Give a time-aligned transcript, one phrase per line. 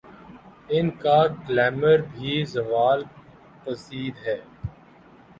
[0.69, 1.17] ان کا
[1.41, 2.99] گلیمر بھی زوال
[3.63, 4.37] پذیر ہے۔